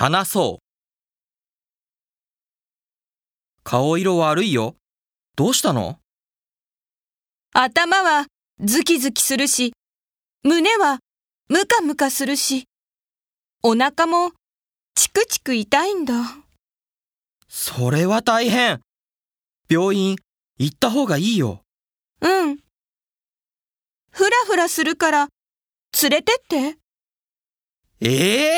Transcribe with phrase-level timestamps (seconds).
[0.00, 0.64] 話そう。
[3.64, 4.76] 顔色悪いよ。
[5.34, 5.98] どうしたの？
[7.52, 8.26] 頭は
[8.60, 9.72] ズキズキするし、
[10.44, 11.00] 胸は
[11.48, 12.68] ムカムカするし、
[13.64, 14.30] お腹も
[14.94, 16.14] チクチク痛いんだ。
[17.48, 18.80] それは大変。
[19.68, 20.16] 病院
[20.58, 21.62] 行った方がいいよ。
[22.20, 22.58] うん。
[24.12, 25.28] ふらふらするから
[26.00, 26.78] 連れてって。
[28.00, 28.57] え